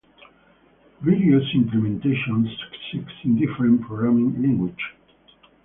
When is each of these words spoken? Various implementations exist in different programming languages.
Various 1.01 1.43
implementations 1.55 2.47
exist 2.91 3.13
in 3.23 3.35
different 3.37 3.83
programming 3.83 4.33
languages. 4.41 4.79